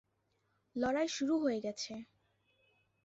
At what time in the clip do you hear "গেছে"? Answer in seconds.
1.61-1.93